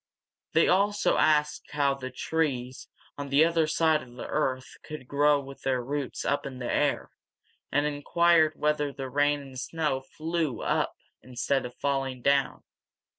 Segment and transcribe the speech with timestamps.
[0.53, 2.87] They also asked how the trees
[3.19, 6.73] on the other side of the earth could grow with their roots up in the
[6.73, 7.11] air,
[7.71, 12.63] and inquired whether the rain and snow flew up instead of falling down.